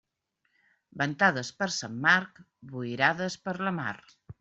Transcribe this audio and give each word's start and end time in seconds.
Ventades 1.01 1.53
per 1.61 1.69
Sant 1.77 2.03
Marc, 2.09 2.43
boirades 2.77 3.41
per 3.49 3.61
la 3.67 3.81
mar. 3.83 3.97